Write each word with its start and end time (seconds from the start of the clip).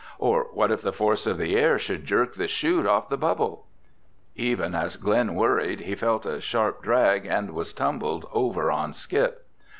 Or 0.17 0.45
what 0.51 0.71
if 0.71 0.81
the 0.81 0.91
force 0.91 1.27
of 1.27 1.37
the 1.37 1.55
air 1.55 1.77
should 1.77 2.05
jerk 2.05 2.33
the 2.33 2.47
chute 2.47 2.87
off 2.87 3.09
the 3.09 3.17
bubble? 3.19 3.67
Even 4.35 4.73
as 4.73 4.95
Glen 4.97 5.35
worried, 5.35 5.81
he 5.81 5.93
felt 5.93 6.25
a 6.25 6.41
sharp 6.41 6.81
drag 6.81 7.27
and 7.27 7.51
was 7.51 7.71
tumbled 7.71 8.25
over 8.33 8.71
on 8.71 8.93
Skip. 8.95 9.45